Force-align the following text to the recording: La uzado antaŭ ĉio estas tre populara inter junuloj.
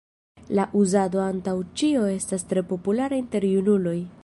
La 0.59 0.63
uzado 0.79 1.21
antaŭ 1.25 1.53
ĉio 1.81 2.07
estas 2.15 2.49
tre 2.55 2.65
populara 2.73 3.23
inter 3.25 3.49
junuloj. 3.53 3.97